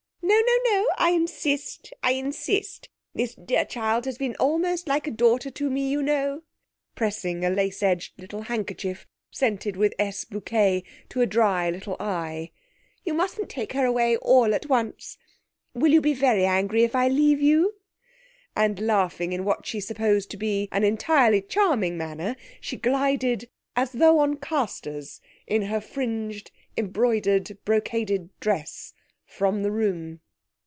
'No, 0.23 0.39
no, 0.39 0.77
no! 0.77 0.87
I 0.97 1.09
insist, 1.11 1.91
I 2.01 2.11
insist! 2.13 2.87
This 3.13 3.35
dear 3.35 3.65
child 3.65 4.05
has 4.05 4.17
been 4.17 4.33
almost 4.35 4.87
like 4.87 5.05
a 5.05 5.11
daughter 5.11 5.51
to 5.51 5.69
me, 5.69 5.89
you 5.89 6.01
know,' 6.01 6.43
pressing 6.95 7.43
a 7.43 7.49
lace 7.49 7.83
edged 7.83 8.13
little 8.17 8.43
handkerchief, 8.43 9.05
scented 9.29 9.75
with 9.75 9.93
Ess 9.99 10.23
Bouquet, 10.25 10.83
to 11.09 11.19
a 11.21 11.25
dry 11.25 11.69
little 11.69 11.97
eye. 11.99 12.51
'You 13.03 13.13
mustn't 13.13 13.49
take 13.49 13.73
her 13.73 13.85
away 13.85 14.15
all 14.17 14.55
at 14.55 14.67
once! 14.67 15.17
Will 15.73 15.91
you 15.91 15.99
be 16.01 16.13
very 16.13 16.45
angry 16.45 16.83
if 16.83 16.95
I 16.95 17.07
leave 17.09 17.41
you?' 17.41 17.75
and 18.55 18.79
laughing 18.79 19.33
in 19.33 19.43
what 19.43 19.65
she 19.65 19.79
supposed 19.81 20.31
to 20.31 20.37
be 20.37 20.69
an 20.71 20.83
entirely 20.85 21.41
charming 21.41 21.97
manner, 21.97 22.35
she 22.61 22.77
glided, 22.77 23.49
as 23.75 23.91
though 23.91 24.19
on 24.19 24.37
castors, 24.37 25.19
in 25.45 25.63
her 25.63 25.81
fringed, 25.81 26.51
embroidered, 26.77 27.57
brocaded 27.65 28.29
dress 28.39 28.93
from 29.25 29.63
the 29.63 29.71
room. 29.71 30.19